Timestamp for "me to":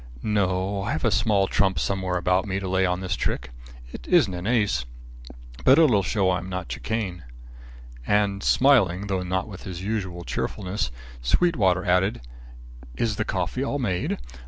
2.47-2.67